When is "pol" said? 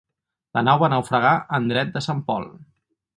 2.31-2.49